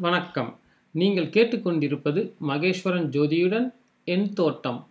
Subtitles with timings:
[0.00, 0.50] வணக்கம்.
[0.94, 3.72] நீங்கள் கேட்டுக்கொண்டிருப்பது மகேஸ்வரன் ஜோதியுடன்
[4.04, 4.86] என் தோட்டம்.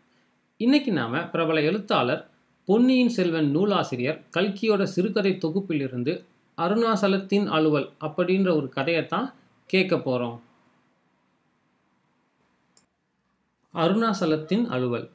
[0.57, 2.29] இன்னைக்கு நாம பிரபல எழுத்தாளர்
[2.65, 6.13] பொன்னியின் செல்வன் நூலாசிரியர் கல்கியோட சிறுகதை தொகுப்பிலிருந்து
[6.57, 9.27] அருணாசலத்தின் அலுவல் அப்படின்ற ஒரு கதையைத்தான்
[9.65, 10.37] கேட்க போகிறோம்
[13.73, 15.09] அருணாசலத்தின் அலுவல்.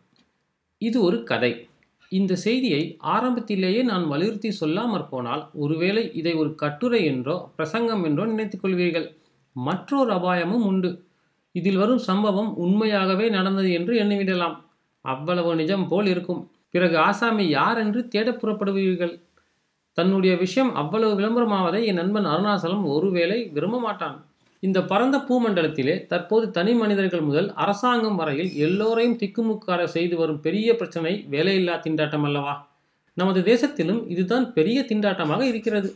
[0.78, 1.66] இது ஒரு கதை.
[2.08, 8.64] இந்த செய்தியை ஆரம்பத்திலேயே நான் வலியுறுத்தி சொல்லாமற் போனால் ஒருவேளை இதை ஒரு கட்டுரை என்றோ பிரசங்கம் என்றோ நினைத்துக்
[8.64, 9.08] கொள்வீர்கள்.
[9.52, 11.04] மற்றொரு அபாயமும் உண்டு.
[11.52, 14.56] இதில் வரும் சம்பவம் உண்மையாகவே நடந்தது என்று எண்ணிவிடலாம்.
[15.00, 16.50] அவ்வளவு நிஜம் போல் இருக்கும்.
[16.70, 19.20] பிறகு ஆசாமி யார் என்று தேடப் புறப்படுவீர்கள்?
[19.92, 24.24] தன்னுடைய விஷயம் அவ்வளவு விளம்பரமாவதை என் நண்பன் அருணாசலம் ஒருவேளை விரும்ப மாட்டான்.
[24.60, 31.26] இந்த பரந்த பூமண்டலத்திலே தற்போது தனி மனிதர்கள் முதல் அரசாங்கம் வரையில் எல்லோரையும் திக்குமுக்காட செய்து வரும் பெரிய பிரச்சனை
[31.30, 32.71] வேலையில்லா திண்டாட்டம் அல்லவா?
[33.16, 35.88] நமது தேசத்திலும் இதுதான் பெரிய திண்டாட்டமாக இருக்கிறது.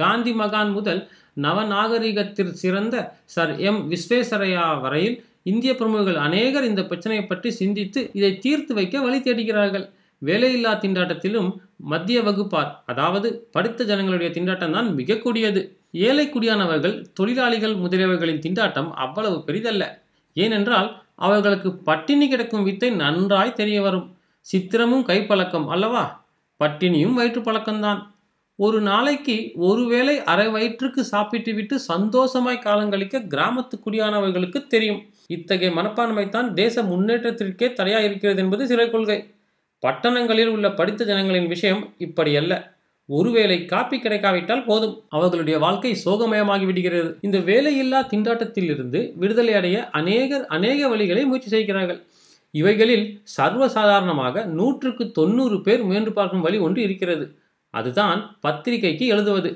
[0.00, 1.00] காந்தி மகான் முதல்
[1.44, 2.96] நவநாகரிகத்தில் சிறந்த
[3.34, 9.18] சர் எம் விஸ்வேஸ்வரையா வரையில் இந்திய பிரமுகர்கள் அநேகர் இந்த பிரச்சனையை பற்றி சிந்தித்து இதை தீர்த்து வைக்க வழி
[9.18, 9.86] தேடுகிறார்கள்.
[10.22, 11.48] வேலையில்லா திண்டாட்டத்திலும்
[11.92, 12.70] மத்திய வகுப்பார்.
[12.86, 15.62] அதாவது படித்த ஜனங்களுடைய திண்டாட்டம் தான் மிக கொடியது.
[16.08, 19.84] ஏழை குடியானவர்கள் தொழிலாளிகள் முதலியவர்களின் திண்டாட்டம் அவ்வளவு பெரிதல்ல.
[20.36, 20.88] ஏனென்றால்
[21.26, 24.06] அவர்களுக்கு பட்டினி கிடக்கும் வித்தை நன்றாய் தெரிய வரும்.
[24.46, 26.23] சித்திரமும் கைப்பழக்கம் அல்லவா?
[26.60, 28.00] பட்டினியும் வயிற்று பழக்கம்தான்
[28.58, 35.00] ஒரு நாளைக்கு ஒருவேளை அரை வயிற்றுக்கு சாப்பிட்டு விட்டு சந்தோஷமாய் காலங்களிக்க கிராமத்து குடியானவர்களுக்கு தெரியும்.
[35.26, 39.18] இத்தகைய மனப்பான்மை தான் தேச முன்னேற்றத்திற்கே தடையாக இருக்கிறது என்பது சிறை கொள்கை.
[39.82, 42.54] பட்டணங்களில் உள்ள படித்த ஜனங்களின் விஷயம் இப்படியல்ல.
[43.08, 44.94] ஒருவேளை காப்பி கிடைக்காவிட்டால் போதும்.
[45.08, 52.00] அவர்களுடைய வாழ்க்கை சோகமயமாகி விடுகிறது இந்த வேலையில்லா திண்டாட்டத்திலிருந்து விடுதலை அடைய அநேகர் அநேக வழிகளை முயற்சி செய்கிறார்கள்.
[52.60, 53.04] இவைகளில்
[53.36, 57.24] சர்வசாதாரணமாக நூற்றுக்கு தொண்ணூறு பேர் முயன்று பார்க்கும் வழி ஒன்று இருக்கிறது.
[57.74, 59.50] அதுதான் பத்திரிகைக்கு எழுதுவது.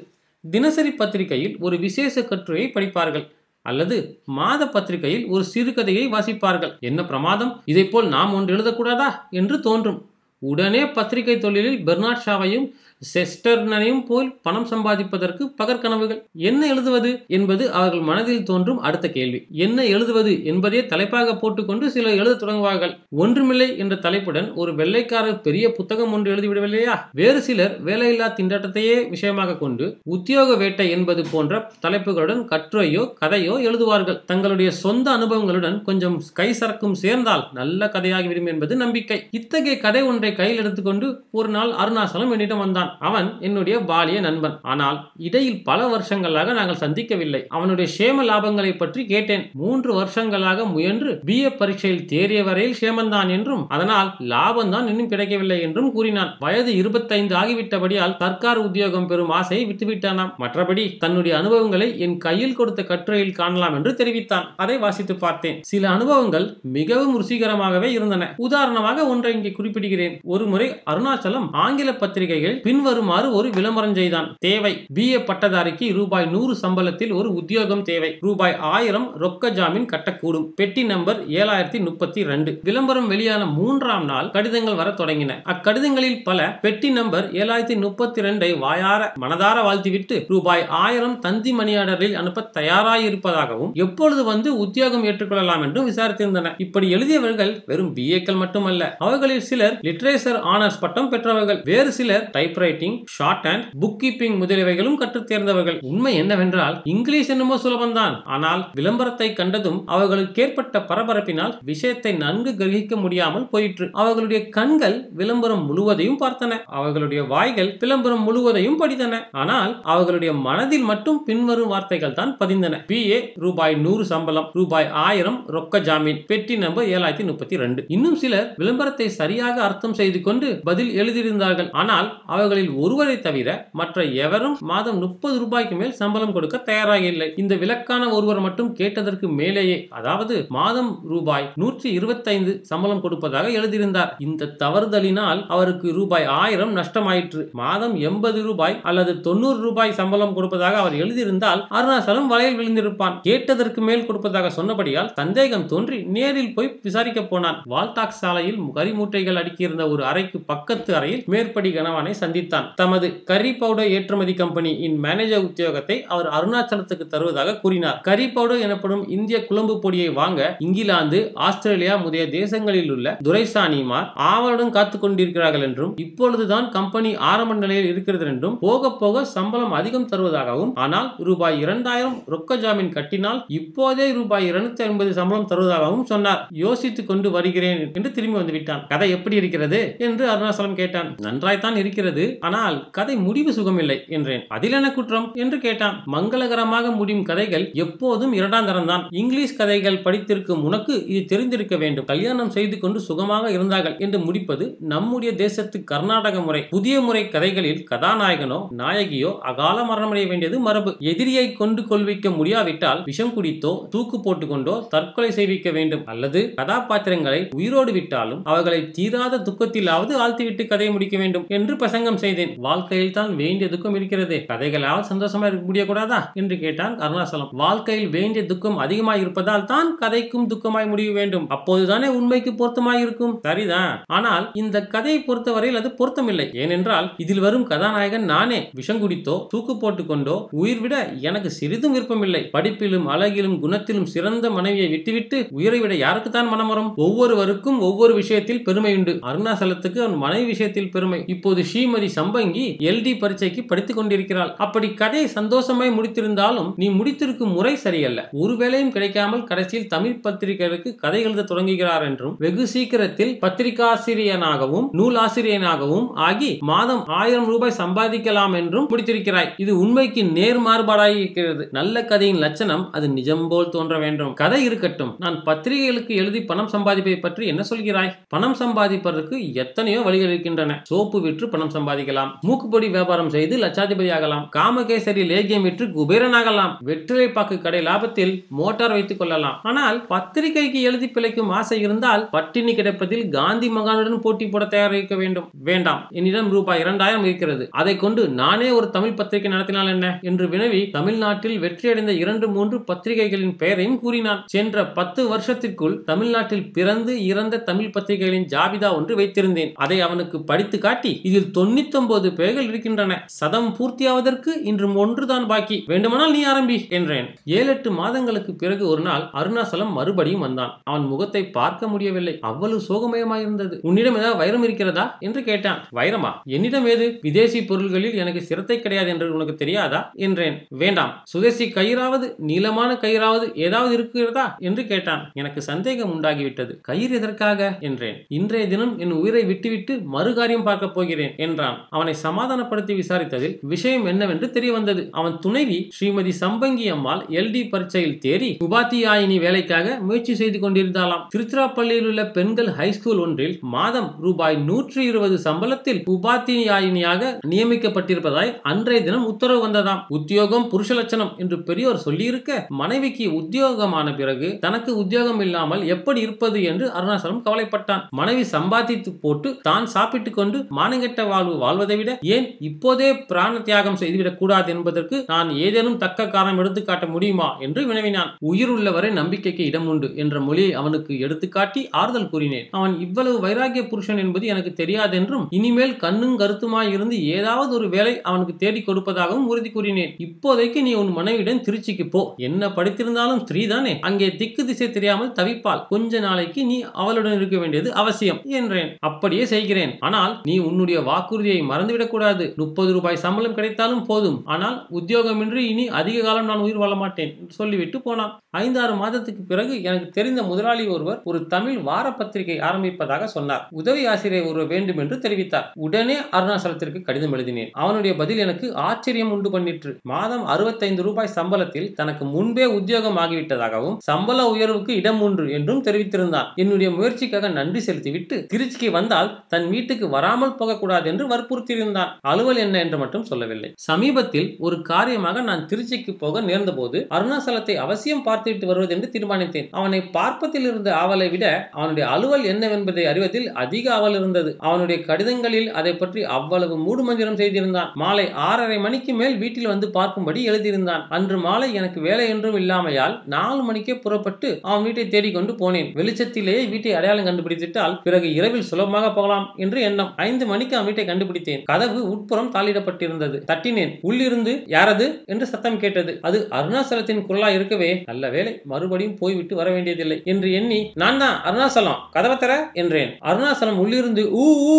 [0.51, 3.27] தினசரி பத்திரிகையில் ஒரு விசேஷ கட்டுரையை படிப்பார்கள்.
[3.67, 6.79] அல்லது மாத பத்திரிகையில் ஒரு சிறுகதையை வாசிப்பார்கள்.
[6.81, 7.63] என்ன பிரமாதம்?
[7.67, 9.09] இதைப்போல் நாம் ஒன்று எழுதக்கூடாதா?
[9.31, 10.01] என்று தோன்றும்.
[10.39, 12.67] உடனே பத்திரிகை தொழிலில் பெர்னாட் ஷாவையும்
[13.03, 16.21] செஸ்டர்னரையும் போல் பணம் சம்பாதிப்பதற்கு பகற்கனவுகள்.
[16.33, 19.47] என்ன எழுதுவது என்பது அவர்கள் மனதில் தோன்றும் அடுத்த கேள்வி.
[19.51, 22.95] என்ன எழுதுவது என்பதே தலைப்பாக போட்டுக்கொண்டு சிலர் எழுத தொடங்குவார்கள்.
[23.11, 26.97] ஒன்றுமில்லை என்ற தலைப்புடன் ஒரு வெள்ளைக்காரர் பெரிய புத்தகம் ஒன்று எழுதிவிடவில்லையா?
[27.13, 29.87] வேறு சிலர் வேலையில்லா திண்டாட்டத்தையே விஷயமாக கொண்டு
[30.17, 34.25] உத்தியோக வேட்டை என்பது போன்ற தலைப்புகளுடன் கட்டுரையோ கதையோ எழுதுவார்கள்.
[34.25, 39.21] தங்களுடைய சொந்த அனுபவங்களுடன் கொஞ்சம் கை சரக்கும் சேர்ந்தால் நல்ல கதையாகிவிடும் என்பது நம்பிக்கை.
[39.31, 42.88] இத்தகைய கதை ஒன்றை கையில் எடுத்துக்கொண்டு ஒரு நாள் அருணாசலம் என்னிடம் வந்தான்.
[43.09, 44.57] அவன் என்னுடைய பாலிய நண்பன்.
[44.73, 47.43] ஆனால் இடையில் பல வருஷங்களாக நாங்கள் சந்திக்கவில்லை.
[47.57, 49.45] அவனுடைய சேம லாபங்களை பற்றி கேட்டேன்.
[49.63, 55.91] மூன்று வருஷங்களாக முயன்று பிஏ பரீட்சையில் தேறிய வரையில் சேமந்தான் என்றும் அதனால் லாபம் தான் இன்னும் கிடைக்கவில்லை என்றும்
[55.97, 56.33] கூறினான்.
[56.45, 60.33] வயது இருபத்தைந்து ஆகிவிட்டபடியால் சர்க்கார் உத்தியோகம் பெறும் ஆசையை விட்டுவிட்டானாம்.
[60.43, 64.47] மற்றபடி தன்னுடைய அனுபவங்களை என் கையில் கொடுத்த கட்டுரையில் காணலாம் என்று தெரிவித்தான்.
[64.65, 65.59] அதை வாசித்து பார்த்தேன்.
[65.71, 66.47] சில அனுபவங்கள்
[66.79, 68.31] மிகவும் ருசிகரமாகவே இருந்தன.
[68.47, 70.15] உதாரணமாக ஒன்றை இங்கே குறிப்பிடுகிறேன்.
[70.35, 74.27] ஒருமுறை அருணாச்சலம் ஆங்கில பத்திரிகைகள் பின் பின்வருமாறு ஒரு விளம்பரம் செய்தான்.
[74.39, 74.73] தேவை.
[74.95, 78.11] பி ஏ பட்டதாரிக்கு ரூபாய் நூறு சம்பளத்தில் ஒரு உத்தியோகம் தேவை.
[78.21, 80.45] ரூபாய் ஆயிரம் ரொக்க ஜாமீன் கட்டக்கூடும்.
[80.55, 82.61] பெட்டி நம்பர் ஏழாயிரத்தி முப்பத்தி ரெண்டு.
[82.63, 85.35] விளம்பரம் வெளியான மூன்றாம் நாள் கடிதங்கள் வர தொடங்கின.
[85.45, 92.51] அக்கடிதங்களில் பல பெட்டி நம்பர் ஏழாயிரத்தி முப்பத்தி ரெண்டை வாயார மனதார வாழ்த்திவிட்டு ரூபாய் ஆயிரம் தந்தி மணியாடரில் அனுப்ப
[92.61, 100.41] தயாராயிருப்பதாகவும் எப்பொழுது வந்து உத்தியோகம் ஏற்றுக்கொள்ளலாம் என்றும் விசாரித்திருந்தன இப்படி எழுதியவர்கள் வெறும் பிஏக்கள் மட்டுமல்ல அவர்களில் சிலர் லிட்ரேச்சர்
[100.55, 105.79] ஆனர்ஸ் பட்டம் பெற்றவர்கள் வேறு சிலர் typewriting shorthand bookkeeping முதலியவைகளும் கற்றுத் தேர்ந்தவர்கள்.
[105.91, 108.15] உண்மை என்னவென்றால் இங்கிலீஷ் என்னமோ சுலபம்தான்.
[108.37, 113.87] ஆனால் விளம்பரத்தை கண்டதும் அவர்களுக்கு ஏற்பட்ட பரபரப்பினால் விஷயத்தை நன்கு கிரகிக்க முடியாமல் போயிற்று.
[113.93, 116.59] அவர்களுடைய கண்கள் விளம்பரம் முழுவதையும் பார்த்தன.
[116.79, 119.15] அவர்களுடைய வாய்கள் விளம்பரம் முழுவதையும் படித்தன.
[119.43, 122.75] ஆனால் அவர்களுடைய மனதில் மட்டும் பின்வரும் வார்த்தைகள் தான் பதிந்தன.
[122.87, 123.01] பி.
[123.11, 123.19] ஏ.
[123.37, 127.81] ரூபாய் நூறு சம்பளம் ரூபாய் ஆயிரம் ரொக்க ஜாமீன் பெட்டி நம்பர் ஏழாயிரத்தி முப்பத்தி ரெண்டு.
[127.89, 131.71] இன்னும் சிலர் விளம்பரத்தை சரியாக அர்த்தம் செய்து கொண்டு பதில் எழுதியிருந்தார்கள்.
[131.73, 133.49] ஆனால் அவர்கள் அவர்களில் ஒருவரை தவிர
[133.81, 137.29] மற்ற எவரும் மாதம் முப்பது ரூபாய்க்கு மேல் சம்பளம் கொடுக்க தயாராக இல்லை.
[137.43, 144.11] இந்த விலக்கான ஒருவர் மட்டும் கேட்டதற்கு மேலேயே அதாவது மாதம் ரூபாய் நூற்றி இருபத்தைந்து சம்பளம் கொடுப்பதாக எழுதியிருந்தார்.
[144.27, 147.43] இந்த தவறுதலினால் அவருக்கு ரூபாய் ஆயிரம் நஷ்டமாயிற்று.
[147.63, 153.17] மாதம் எண்பது ரூபாய் அல்லது தொண்ணூறு ரூபாய் சம்பளம் கொடுப்பதாக அவர் எழுதியிருந்தால் அருணாசலம் வலையில் விழுந்திருப்பான்.
[153.29, 157.61] கேட்டதற்கு மேல் கொடுப்பதாக சொன்னபடியால் சந்தேகம் தோன்றி நேரில் போய் விசாரிக்க போனான்.
[157.75, 163.89] வால்டாக் சாலையில் கரிமூட்டைகள் அடுக்கியிருந்த ஒரு அறைக்கு பக்கத்து அறையில் மேற்படி கணவானை சந்தித்தார் சந்தித்தான் தமது கரி பவுடர்
[163.89, 168.01] ஏற்றுமதி கம்பெனியின் மேனேஜர் உத்தியோகத்தை அவர் அருணாச்சலத்துக்கு தருவதாக கூறினார்.
[168.01, 175.01] கரி பவுடர் எனப்படும் இந்திய குழம்பு பொடியை வாங்க இங்கிலாந்து ஆஸ்திரேலியா முதலிய தேசங்களில் உள்ள துரைசானிமார் ஆவலுடன் காத்துக்
[175.01, 181.61] கொண்டிருக்கிறார்கள் என்றும் இப்பொழுதுதான் கம்பெனி ஆரம்ப நிலையில் இருக்கிறது என்றும் போக போக சம்பளம் அதிகம் தருவதாகவும் ஆனால் ரூபாய்
[181.61, 186.49] இரண்டாயிரம் ரொக்க ஜாமீன் கட்டினால் இப்போதே ரூபாய் இருநூத்தி ஐம்பது சம்பளம் தருவதாகவும் சொன்னார்.
[186.53, 188.87] யோசித்துக் கொண்டு வருகிறேன் என்று திரும்பி வந்துவிட்டான்.
[188.89, 189.95] கதை எப்படி இருக்கிறது?
[189.99, 191.15] என்று அருணாசலம் கேட்டான்.
[191.23, 192.38] நன்றாய்த்தான் இருக்கிறது.
[192.41, 194.45] ஆனால் கதை முடிவு சுகமில்லை என்றேன்.
[194.49, 195.27] அதில் என்ன குற்றம்?
[195.35, 195.97] என்று கேட்டான்.
[196.13, 199.05] மங்களகரமாக முடியும் கதைகள் எப்போதும் இரண்டாம் தரம்தான்.
[199.11, 202.05] இங்கிலீஷ் கதைகள் படித்திருக்கும் உனக்கு இது தெரிந்திருக்க வேண்டும்.
[202.05, 206.63] கல்யாணம் செய்து கொண்டு சுகமாக இருந்தார்கள் என்று முடிப்பது நம்முடைய தேசத்து கர்நாடக முறை.
[206.71, 210.97] புதிய முறை கதைகளில் கதாநாயகனோ நாயகியோ அகால மரணமடைய வேண்டியது மரபு.
[211.01, 216.05] எதிரியை கொண்டு கொள்விக்க முடியாவிட்டால் விஷம் குடித்தோ தூக்கு போட்டுக்கொண்டோ தற்கொலை செய்விக்க வேண்டும்.
[216.07, 223.15] அல்லது கதாபாத்திரங்களை உயிரோடு விட்டாலும் அவர்களை தீராத துக்கத்திலாவது ஆழ்த்திவிட்டு கதையை முடிக்க வேண்டும் என்று பிரசங்கம் செய்தேன் வாழ்க்கையில்
[223.19, 224.41] தான் வேண்டிய துக்கம் இருக்கிறதே.
[224.51, 226.19] கதைகளால் சந்தோஷமா இருக்க முடியக்கூடாதா?
[226.35, 227.53] என்று கேட்டான் அருணாசலம்.
[227.63, 231.47] வாழ்க்கையில் வேண்டிய துக்கம் அதிகமாய் இருப்பதால் தான் கதைக்கும் துக்கமாய் முடிய வேண்டும்.
[231.57, 233.35] அப்போதுதானே உண்மைக்கு பொருத்தமாய் இருக்கும்.
[233.47, 233.93] சரிதான்.
[234.17, 236.47] ஆனால் இந்த கதையை பொறுத்தவரையில் அது பொருத்தமில்லை.
[236.63, 240.95] ஏனென்றால் இதில் வரும் கதாநாயகன் நானே விஷம் குடித்தோ தூக்கு போட்டுக்கொண்டோ உயிர் விட
[241.29, 242.43] எனக்கு சிறிதும் விருப்பமில்லை.
[242.57, 246.91] படிப்பிலும் அழகிலும் குணத்திலும் சிறந்த மனைவியை விட்டுவிட்டு உயிரை விட யாருக்குத்தான் மனம் வரும்?
[247.07, 249.15] ஒவ்வொருவருக்கும் ஒவ்வொரு விஷயத்தில் பெருமை உண்டு.
[249.31, 251.21] அருணாசலத்துக்கு அவன் மனைவி விஷயத்தில் பெருமை.
[251.27, 254.53] இப்போது ஸ்ரீமதி சம்பங்கி எல்டி பரீட்சைக்கு படித்துக் கொண்டிருக்கிறாள்.
[254.65, 258.21] அப்படி கதையை சந்தோஷமாய் முடித்திருந்தாலும் நீ முடித்திருக்கும் முறை சரியல்ல.
[258.43, 266.51] ஒரு வேளையும் கிடைக்காமல் கடைசியில் தமிழ் பத்திரிகைகளுக்கு கதை எழுத தொடங்குகிறார் என்றும் வெகு சீக்கிரத்தில் பத்திரிகாசிரியனாகவும் நூலாசிரியனாகவும் ஆகி
[266.71, 269.51] மாதம் ஆயிரம் ரூபாய் சம்பாதிக்கலாம் என்றும் முடித்திருக்கிறாய்.
[269.65, 271.65] இது உண்மைக்கு நேர் மாறுபாடாக இருக்கிறது.
[271.79, 274.33] நல்ல கதையின் லட்சணம் அது நிஜம் போல் தோன்ற வேண்டும்.
[274.43, 275.13] கதை இருக்கட்டும்.
[275.19, 278.13] நான் பத்திரிகைகளுக்கு எழுதி பணம் சம்பாதிப்பை பற்றி என்ன சொல்கிறாய்?
[278.29, 280.81] பணம் சம்பாதிப்பதற்கு எத்தனையோ வழிகள் இருக்கின்றன.
[280.91, 286.73] சோப்பு விற்று பணம் சம்பாதிக்கலாம் மூக்குப்பொடி வியாபாரம் செய்து லட்சாதிபதி ஆகலாம் காமகேசரி லேகியம் விற்று குபேரனாகலாம்.
[286.81, 289.61] வெற்றிலை பாக்கு கடை லாபத்தில் மோட்டார் வைத்துக் கொள்ளலாம்.
[289.63, 295.49] ஆனால் பத்திரிகைக்கு எழுதி பிழைக்கும் ஆசை இருந்தால் பட்டினி கிடைப்பதில் காந்தி மகானுடன் போட்டி போட தயாரிக்க வேண்டும்.
[295.69, 296.07] வேண்டாம்.
[296.11, 297.69] என்னிடம் ரூபாய் இரண்டாயிரம் இருக்கிறது.
[297.71, 300.19] அதை கொண்டு நானே ஒரு தமிழ் பத்திரிகை நடத்தினால் என்ன?
[300.23, 304.43] என்று வினவி தமிழ்நாட்டில் வெற்றியடைந்த இரண்டு மூன்று பத்திரிகைகளின் பெயரையும் கூறினான்.
[304.47, 309.73] சென்ற பத்து வருஷத்திற்குள் தமிழ்நாட்டில் பிறந்து இறந்த தமிழ் பத்திரிகைகளின் ஜாபிதா ஒன்று வைத்திருந்தேன்.
[309.75, 313.23] அதை அவனுக்கு படித்து காட்டி இதில் தொண்ணூத்தி பெயர்கள் இருக்கின்றன.
[313.27, 315.85] சதம் பூர்த்தியாவதற்கு இன்று ஒன்றுதான் பாக்கி.
[315.87, 317.27] வேண்டுமானால் நீ ஆரம்பி என்றேன்.
[317.45, 320.81] ஏழு எட்டு மாதங்களுக்கு பிறகு ஒரு நாள் அருணாசலம் மறுபடியும் வந்தான்.
[320.85, 322.39] அவன் முகத்தை பார்க்க முடியவில்லை.
[322.41, 323.79] அவ்வளவு சோகமயமாயிருந்தது.
[323.83, 325.17] உன்னிடம் ஏதாவது வைரம் இருக்கிறதா?
[325.21, 325.89] என்று கேட்டான்.
[325.95, 326.33] வைரமா?
[326.45, 327.19] என்னிடம் ஏது?
[327.21, 330.11] விதேசி பொருள்களில் எனக்கு சிரத்தை கிடையாது என்று உனக்கு தெரியாதா?
[330.15, 330.67] என்றேன்.
[330.69, 331.21] வேண்டாம்.
[331.25, 334.57] சுதேசி கயிறாவது நீளமான கயிறாவது ஏதாவது இருக்கிறதா?
[334.59, 335.31] என்று கேட்டான்.
[335.35, 336.81] எனக்கு சந்தேகம் உண்டாகிவிட்டது.
[336.81, 337.77] கயிறு எதற்காக?
[337.81, 338.25] என்றேன்.
[338.29, 341.78] இன்றைய தினம் என் உயிரை விட்டுவிட்டு மறுகாரியம் பார்க்க போகிறேன் என்றான்.
[341.91, 348.51] அவனை சமாதானப்படுத்தி விசாரித்ததில் விஷயம் என்னவென்று தெரிய வந்தது அவன் துணைவி ஸ்ரீமதி சம்பங்கி அம்மாள் எல்டி பரீட்சையில் தேறி
[348.65, 356.01] உபாத்தியாயினி வேலைக்காக முயற்சி செய்து கொண்டிருந்தாலாம் திருச்சிராப்பள்ளியில் உள்ள பெண்கள் ஹைஸ்கூல் ஒன்றில் மாதம் ரூபாய் நூற்றி இருபது சம்பளத்தில்
[356.09, 360.03] உபாத்தியாயினியாக நியமிக்கப்பட்டிருப்பதாய் அன்றைய தினம் உத்தரவு வந்ததாம்.
[360.09, 366.87] உத்தியோகம் புருஷ லட்சணம் என்று பெரியோர் சொல்லியிருக்க மனைவிக்கு உத்தியோகமான பிறகு தனக்கு உத்தியோகம் இல்லாமல் எப்படி இருப்பது என்று
[366.91, 368.03] அருணாசலம் கவலைப்பட்டான்.
[368.11, 374.41] மனைவி சம்பாதித்து போட்டு தான் சாப்பிட்டுக் கொண்டு மானங்கெட்ட வாழ்வு வாழ்வதை விட ஏன் இப்போதே பிராண தியாகம் செய்துவிடக்
[374.41, 378.31] கூடாது என்பதற்கு நான் ஏதேனும் தக்க காரணம் எடுத்து காட்ட முடியுமா என்று வினவினான்.
[378.51, 382.67] உயிர் உள்ளவரை நம்பிக்கைக்கு இடம் உண்டு என்ற மொழியை அவனுக்கு எடுத்துக்காட்டி ஆறுதல் கூறினேன்.
[382.71, 388.55] அவன் இவ்வளவு வைராகிய புருஷன் என்பது எனக்கு தெரியாதென்றும் இனிமேல் கண்ணும் கருத்துமாய் இருந்து ஏதாவது ஒரு வேலை அவனுக்கு
[388.57, 390.13] தேடி கொடுப்பதாகவும் உறுதி கூறினேன்.
[390.27, 392.23] இப்போதைக்கு நீ உன் மனைவியுடன் திருச்சிக்கு போ.
[392.49, 395.83] என்ன படித்திருந்தாலும் ஸ்ரீதானே அங்கே திக்கு திசை தெரியாமல் தவிப்பாள்.
[395.89, 398.93] கொஞ்ச நாளைக்கு நீ அவளுடன் இருக்க வேண்டியது அவசியம் என்றேன்.
[399.09, 399.95] அப்படியே செய்கிறேன்.
[400.09, 404.43] ஆனால் நீ உன்னுடைய வாக்குறுதியை மறந்துவிடக் கூடாது முப்பது ரூபாய் சம்பளம் கிடைத்தாலும் போதும்.
[404.45, 408.39] ஆனால் உத்தியோகமின்றி இனி அதிக காலம் நான் உயிர் வாழ மாட்டேன் சொல்லிவிட்டு போனான்.
[408.51, 413.69] ஐந்தாறு மாதத்துக்கு பிறகு எனக்கு தெரிந்த முதலாளி ஒருவர் ஒரு தமிழ் வார பத்திரிகை ஆரம்பிப்பதாக சொன்னார்.
[413.71, 415.67] உதவி ஆசிரியர் ஒருவர் வேண்டும் என்று தெரிவித்தார்.
[415.75, 417.71] உடனே அருணாசலத்திற்கு கடிதம் எழுதினேன்.
[417.73, 419.97] அவனுடைய பதில் எனக்கு ஆச்சரியம் உண்டு பண்ணிற்று.
[420.03, 426.49] மாதம் அறுபத்தைந்து ரூபாய் சம்பளத்தில் தனக்கு முன்பே உத்தியோகம் ஆகிவிட்டதாகவும் சம்பள உயர்வுக்கு இடம் உண்டு என்றும் தெரிவித்திருந்தான்.
[426.55, 432.97] என்னுடைய முயற்சிக்காக நன்றி செலுத்திவிட்டு திருச்சிக்கு வந்தால் தன் வீட்டுக்கு வராமல் போகக்கூடாது என்று வற்புறுத்தியிருந்தான் அலுவல் என்ன என்று
[433.03, 433.69] மட்டும் சொல்லவில்லை.
[433.89, 439.69] சமீபத்தில் ஒரு காரியமாக நான் திருச்சிக்கு போக நேர்ந்தபோது அருணாசலத்தை அவசியம் பார்த்துவிட்டு வருவது என்று தீர்மானித்தேன்.
[439.79, 441.47] அவனை பார்ப்பதில் இருந்த ஆவலை விட
[441.79, 444.51] அவனுடைய அலுவல் என்னவென்பதை அறிவதில் அதிக ஆவல் இருந்தது.
[444.69, 447.91] அவனுடைய கடிதங்களில் அதை பற்றி அவ்வளவு மூடுமந்திரம் செய்திருந்தான்.
[448.03, 451.05] மாலை ஆறரை மணிக்கு மேல் வீட்டில் வந்து பார்க்கும்படி எழுதியிருந்தான்.
[451.19, 455.91] அன்று மாலை எனக்கு வேலை என்றும் இல்லாமையால் நாலு மணிக்கே புறப்பட்டு அவன் வீட்டை தேடிக்கொண்டு போனேன்.
[456.01, 460.13] வெளிச்சத்திலேயே வீட்டை அடையாளம் கண்டுபிடித்துட்டால் பிறகு இரவில் சுலபமாக போகலாம் என்று எண்ணம்.
[460.29, 463.37] ஐந்து மணிக்கு அவன் வீட்டை கண்டுபிடி முடித்தேன் கதவு உட்புறம் தாளிடப்பட்டிருந்தது.
[463.51, 463.93] தட்டினேன்.
[464.01, 465.07] உள்ளிருந்து யாரது?
[465.27, 466.13] என்று சத்தம் கேட்டது.
[466.23, 467.91] அது அருணாசலத்தின் குரலா இருக்கவே.
[468.07, 470.19] நல்ல வேலை மறுபடியும் போய்விட்டு வர வேண்டியதில்லை.
[470.25, 472.01] என்று எண்ணி நான் தான் அருணாசலம்.
[472.11, 472.53] கதவை தர?
[472.75, 473.11] என்றேன்.
[473.31, 474.77] அருணாசலம் உள்ளிருந்து ஊ ஊ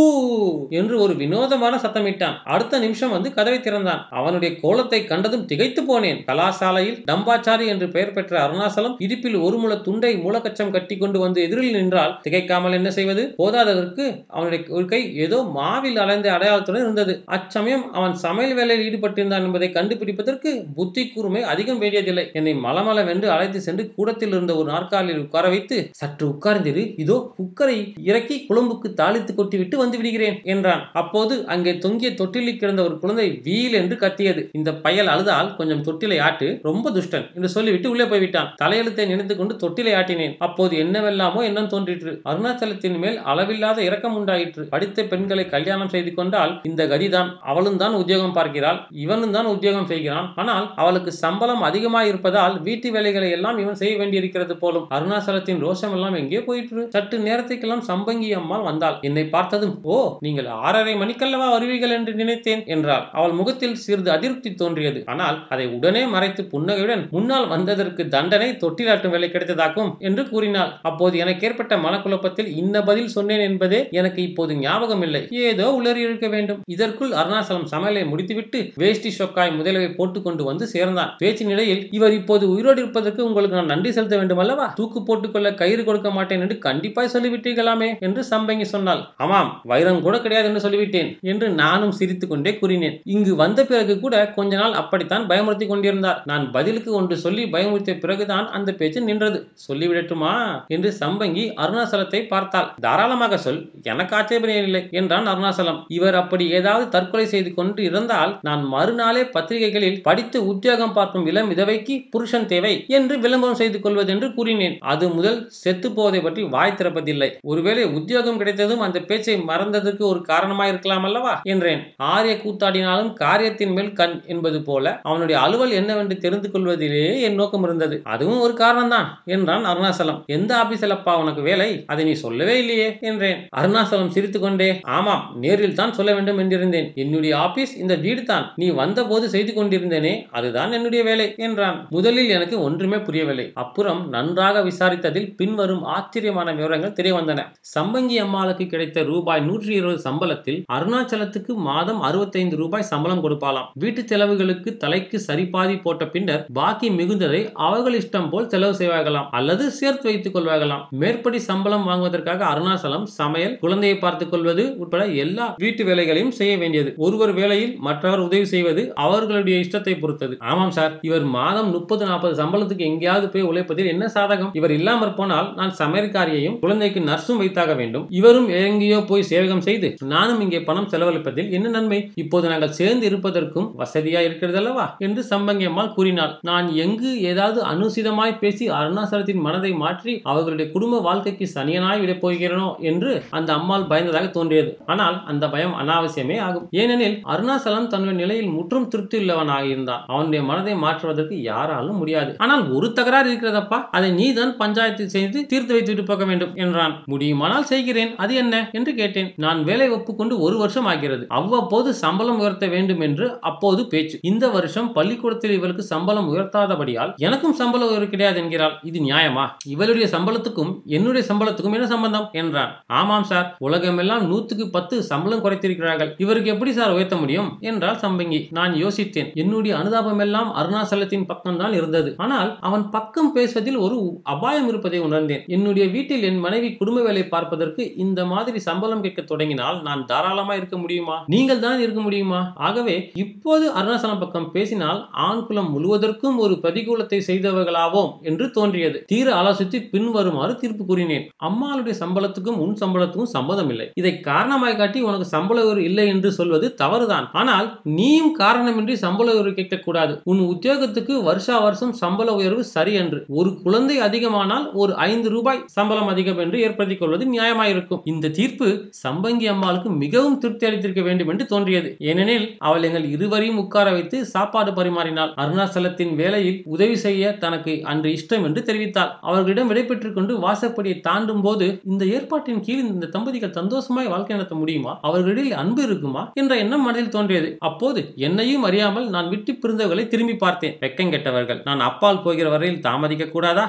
[0.69, 2.35] என்று ஒரு வினோதமான சத்தமிட்டான்.
[2.45, 4.01] அடுத்த நிமிஷம் வந்து கதவை திறந்தான்.
[4.09, 6.21] அவனுடைய கோலத்தை கண்டதும் திகைத்து போனேன்.
[6.29, 11.77] கலாசாலையில் டம்பாச்சாரி என்று பெயர் பெற்ற அருணாசலம் இடுப்பில் ஒரு முள துண்டை மூலக்கச்சம் கட்டி கொண்டு வந்து எதிரில்
[11.79, 13.23] நின்றால் திகைக்காமல் என்ன செய்வது?
[13.37, 17.13] போதாததற்கு அவனுடைய ஒரு கை ஏதோ மாவில் அலைந்த அடையாளத்துடன் இருந்தது.
[17.35, 22.25] அச்சமயம் அவன் சமையல் வேலையில் ஈடுபட்டிருந்தான் என்பதை கண்டுபிடிப்பதற்கு புத்தி கூர்மை அதிகம் வேண்டியதில்லை.
[22.39, 26.83] என்னை மலமளவென்று அழைத்து சென்று கூடத்தில் இருந்த ஒரு நாற்காலியில் உட்கார வைத்து சற்று உட்கார்ந்திரு.
[27.03, 27.77] இதோ குக்கரை
[28.09, 30.83] இறக்கி குழம்புக்கு தாளித்து கொட்டிவிட்டு வந்து விடுகிறேன் என்றான்.
[31.01, 34.43] அப்போது அங்கே தொங்கிய தொட்டிலில் கிடந்த ஒரு குழந்தை வீல் என்று கத்தியது.
[34.59, 38.51] இந்த பயல் அழுதால் கொஞ்சம் தொட்டிலை ஆட்டு ரொம்ப துஷ்டன் என்று சொல்லிவிட்டு உள்ளே போய்விட்டான்.
[38.63, 40.35] தலையெழுத்தை நினைத்துக் கொண்டு தொட்டிலை ஆட்டினேன்.
[40.47, 42.13] அப்போது என்னவெல்லாமோ எண்ணம் தோன்றிற்று.
[42.31, 44.63] அருணாச்சலத்தின் மேல் அளவில்லாத இரக்கம் உண்டாயிற்று.
[44.75, 47.29] படித்த பெண்களை கல்யாணம் செய்து கொண்டு கண்டால் இந்த கதிதான்.
[47.51, 50.27] அவளும் தான் உத்தியோகம் பார்க்கிறாள் இவனும் தான் உத்தியோகம் செய்கிறான்.
[50.41, 54.85] ஆனால் அவளுக்கு சம்பளம் அதிகமாக இருப்பதால் வீட்டு வேலைகளை எல்லாம் இவன் செய்ய வேண்டியிருக்கிறது போலும்.
[54.95, 56.81] அருணாச்சலத்தின் ரோஷம் எல்லாம் எங்கே போயிற்று.
[56.95, 58.97] சற்று நேரத்துக்கெல்லாம் சம்பங்கி அம்மாள் வந்தாள்.
[59.09, 63.05] என்னை பார்த்ததும் ஓ நீங்கள் ஆறரை மணிக்கல்லவா வருவீர்கள் என்று நினைத்தேன் என்றாள்.
[63.17, 65.01] அவள் முகத்தில் சிறிது அதிருப்தி தோன்றியது.
[65.13, 70.73] ஆனால் அதை உடனே மறைத்து புன்னகையுடன் முன்னால் வந்ததற்கு தண்டனை தொட்டிலாட்டும் வேலை கிடைத்ததாக்கும் என்று கூறினாள்.
[70.91, 76.35] அப்போது எனக்கு ஏற்பட்ட மனக்குழப்பத்தில் இந்த பதில் சொன்னேன் என்பதே எனக்கு இப்போது ஞாபகம் இல்லை ஏதோ உளறி இருக்க
[76.35, 76.61] வேண்டும்.
[76.75, 81.11] இதற்குள் அருணாசலம் சமையலை முடித்துவிட்டு வேஷ்டி சொக்காய் முதலவை போட்டுக்கொண்டு வந்து சேர்ந்தான்.
[81.21, 85.83] பேச்சின் நிலையில் இவர் இப்போது உயிரோடு இருப்பதற்கு உங்களுக்கு நான் நன்றி செலுத்த வேண்டும் அல்லவா தூக்கு போட்டுக்கொள்ள கயிறு
[85.83, 89.01] கொடுக்க மாட்டேன் என்று கண்டிப்பாய் சொல்லிவிட்டீர்களாமே என்று சம்பங்கி சொன்னாள்.
[89.25, 92.97] ஆமாம் வைரம் கூட கிடையாது என்று சொல்லிவிட்டேன் என்று நானும் சிரித்துக் கொண்டே கூறினேன்.
[93.15, 96.19] இங்கு வந்த பிறகு கூட கொஞ்ச நாள் அப்படித்தான் பயமுறுத்தி கொண்டிருந்தார்.
[96.25, 99.39] நான் பதிலுக்கு ஒன்று சொல்லி பயமுறுத்திய பிறகுதான் அந்த பேச்சு நின்றது.
[99.67, 100.33] சொல்லிவிடட்டுமா?
[100.67, 102.69] என்று சம்பங்கி அருணாசலத்தை பார்த்தாள்.
[102.87, 105.79] தாராளமாக சொல் எனக்கு ஆச்சரியம் இல்லை என்றான் அருணாசலம்.
[105.97, 111.95] இவர் அப்படி ஏதாவது தற்கொலை செய்து கொண்டு இருந்தால் நான் மறுநாளே பத்திரிகைகளில் படித்து உத்தியோகம் பார்க்கும் இளம் விதவைக்கு
[112.11, 114.77] புருஷன் தேவை என்று விளம்பரம் செய்து கொள்வதென்று கூறினேன்.
[114.79, 117.29] அது முதல் செத்து போவதை பற்றி வாய் திறப்பதில்லை.
[117.41, 121.41] ஒருவேளை உத்தியோகம் கிடைத்ததும் அந்த பேச்சை மறந்ததற்கு ஒரு காரணமாக இருக்கலாம் அல்லவா?
[121.43, 121.81] என்றேன்.
[121.97, 128.01] ஆரிய கூத்தாடினாலும் காரியத்தின் மேல் கண் என்பது போல அவனுடைய அலுவல் என்னவென்று தெரிந்து கொள்வதிலேயே என் நோக்கம் இருந்தது.
[128.03, 130.21] அதுவும் ஒரு காரணம் தான் என்றான் அருணாசலம்.
[130.25, 131.85] எந்த ஆபீஸில் அப்பா உனக்கு வேலை?
[131.87, 133.47] அதை நீ சொல்லவே இல்லையே என்றேன்.
[133.59, 136.89] அருணாசலம் சிரித்துக்கொண்டே ஆமாம் நேரில் தான் சொல்ல வேண்டும் என்றிருந்தேன்.
[137.03, 141.77] என்னுடைய ஆபீஸ் இந்த வீடு தான் நீ வந்தபோது செய்து கொண்டிருந்தேனே அதுதான் என்னுடைய வேலை என்றான்.
[141.95, 143.47] முதலில் எனக்கு ஒன்றுமே புரியவில்லை.
[143.63, 147.45] அப்புறம் நன்றாக விசாரித்ததில் பின்வரும் ஆச்சரியமான விவரங்கள் தெரிய வந்தன.
[147.75, 153.67] சம்பங்கி அம்மாளுக்கு கிடைத்த ரூபாய் நூற்றி இருபது சம்பளத்தில் அருணாச்சலத்துக்கு மாதம் அறுபத்தைந்து ரூபாய் சம்பளம் கொடுப்பாளாம்.
[153.83, 159.29] வீட்டு செலவுகளுக்கு தலைக்கு சரிபாதி போட்ட பின்னர் பாக்கி மிகுந்ததை அவர்கள் இஷ்டம் போல் செலவு செய்வார்களாம்.
[159.39, 160.83] அல்லது சேர்த்து வைத்துக் கொள்வார்களாம்.
[161.03, 166.91] மேற்படி சம்பளம் வாங்குவதற்காக அருணாச்சலம் சமையல் குழந்தையை பார்த்துக் கொள்வது உட்பட எல்லா வீட்டு வேலைகளையும் செய்ய வேண்டியது.
[167.05, 170.35] ஒருவர் வேலையில் மற்றவர் உதவி செய்வது அவர்களுடைய இஷ்டத்தை பொறுத்தது.
[170.51, 174.51] ஆமாம் சார் இவர் மாதம் முப்பது நாற்பது சம்பளத்துக்கு எங்கேயாவது போய் உழைப்பதில் என்ன சாதகம்?
[174.59, 178.05] இவர் இல்லாமற் போனால் நான் சமையற்காரியையும் குழந்தைக்கு நர்ஸும் வைத்தாக வேண்டும்.
[178.19, 181.99] இவரும் எங்கேயோ போய் சேவகம் செய்து நானும் இங்கே பணம் செலவழிப்பதில் என்ன நன்மை?
[182.23, 186.33] இப்போது நாங்கள் சேர்ந்து இருப்பதற்கும் வசதியா இருக்கிறது அல்லவா என்று சம்பங்கி அம்மாள் கூறினாள்.
[186.49, 193.11] நான் எங்கு ஏதாவது அனுசிதமாய் பேசி அருணாசலத்தின் மனதை மாற்றி அவர்களுடைய குடும்ப வாழ்க்கைக்கு சனியனாய் விடப் போகிறேனோ என்று
[193.37, 194.71] அந்த அம்மாள் பயந்ததாக தோன்றியது.
[194.93, 196.67] ஆனால் அந்த பயம் அனாவசியமே ஆகும்.
[196.71, 202.35] ஏனெனில் அருணாசலம் தன்னுடைய நிலையில் முற்றும் திருப்தி உள்ளவனாக இருந்தான் அவனுடைய மனதை மாற்றுவதற்கு யாராலும் முடியாது.
[202.37, 203.79] ஆனால் ஒரு தகராறு இருக்கிறதப்பா?
[203.91, 207.03] அதை நீதான் பஞ்சாயத்து செய்து தீர்த்து வைத்துவிட்டு போக வேண்டும் என்றான்.
[207.05, 208.15] முடியுமானால் செய்கிறேன்.
[208.15, 208.69] அது என்ன?
[208.71, 209.33] என்று கேட்டேன்.
[209.35, 211.25] நான் வேலை ஒப்புக்கொண்டு ஒரு வருஷம் ஆகிறது.
[211.29, 214.19] அவ்வப்போது சம்பளம் உயர்த்த வேண்டும் என்று அப்போது பேச்சு.
[214.21, 218.75] இந்த வருஷம் பள்ளிக்கூடத்தில் இவளுக்கு சம்பளம் உயர்த்தாதபடியால் எனக்கும் சம்பளம் உயர்வு கிடையாது என்கிறாள்.
[218.83, 219.45] இது நியாயமா?
[219.65, 222.29] இவளுடைய சம்பளத்துக்கும் என்னுடைய சம்பளத்துக்கும் என்ன சம்பந்தம்?
[222.31, 222.83] என்றான்.
[222.87, 223.55] ஆமாம் சார்.
[223.59, 226.11] உலகமெல்லாம் நூத்துக்கு பத்து சம்பளம் குறைத்து வைத்திருக்கிறார்கள்.
[226.23, 227.49] இவருக்கு எப்படி சார் உயர்த்த முடியும்?
[227.69, 228.39] என்றால் சம்பங்கி.
[228.57, 229.29] நான் யோசித்தேன்.
[229.41, 232.09] என்னுடைய அனுதாபம் எல்லாம் அருணாசலத்தின் பக்கம் தான் இருந்தது.
[232.25, 233.97] ஆனால் அவன் பக்கம் பேசுவதில் ஒரு
[234.33, 235.43] அபாயம் இருப்பதை உணர்ந்தேன்.
[235.55, 240.77] என்னுடைய வீட்டில் என் மனைவி குடும்ப வேலை பார்ப்பதற்கு இந்த மாதிரி சம்பளம் கேட்க தொடங்கினால் நான் தாராளமா இருக்க
[240.77, 241.17] முடியுமா?
[241.33, 242.41] நீங்கள் தான் இருக்க முடியுமா?
[242.67, 248.97] ஆகவே இப்போது அருணாசலம் பக்கம் பேசினால் ஆண் குலம் முழுவதற்கும் ஒரு பிரதிகூலத்தை செய்தவர்களாவோம் என்று தோன்றியது.
[249.11, 251.27] தீர ஆலோசித்து பின்வருமாறு தீர்ப்பு கூறினேன்.
[251.49, 253.87] அம்மாளுடைய சம்பளத்துக்கும் உன் சம்பளத்துக்கும் சம்மதம் இல்லை.
[254.01, 255.27] இதை காரணமாய் காட்டி உனக்கு
[255.59, 257.25] சம்பள உயர்வு இல்லை என்று சொல்வது தவறுதான்.
[257.31, 260.13] ஆனால் நீயும் காரணமின்றி சம்பள உயர்வு கேட்கக்கூடாது.
[260.23, 263.19] உன் உத்தியோகத்துக்கு வருஷா வருஷம் சம்பள உயர்வு சரி என்று.
[263.39, 268.01] ஒரு குழந்தை அதிகமானால் ஒரு ஐந்து ரூபாய் சம்பளம் அதிகம் என்று ஏற்படுத்திக் கொள்வது நியாயமாயிருக்கும்.
[268.03, 268.67] இந்த தீர்ப்பு
[269.03, 271.97] சம்பங்கி அம்மாளுக்கு மிகவும் திருப்தி அளித்திருக்க வேண்டும் என்று தோன்றியது.
[272.11, 275.33] ஏனெனில் அவள் எங்கள் இருவரையும் உட்கார வைத்து சாப்பாடு பரிமாறினாள்.
[275.43, 279.11] அருணாச்சலத்தின் வேலையில் உதவி செய்ய தனக்கு அன்று இஷ்டம் என்று தெரிவித்தாள்.
[279.21, 284.99] அவர்களிடம் விடைபெற்றுக் கொண்டு வாசப்படியை தாண்டும் போது இந்த ஏற்பாட்டின் கீழ் இந்த தம்பதிகள் சந்தோஷமாய் வாழ்க்கை நடத்த முடியுமா?
[285.01, 287.57] அவர்களிடம் இடையில் அன்பு இருக்குமா என்ற எண்ணம் மனதில் தோன்றியது.
[287.59, 290.77] அப்போது என்னையும் அறியாமல் நான் விட்டு பிரிந்தவர்களை திரும்பி பார்த்தேன்.
[290.79, 291.61] வெக்கம் கெட்டவர்கள்.
[291.63, 293.65] நான் அப்பால் போகிற வரையில் தாமதிக்க கூடாதா?